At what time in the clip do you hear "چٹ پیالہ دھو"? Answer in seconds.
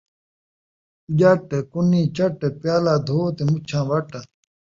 2.15-3.19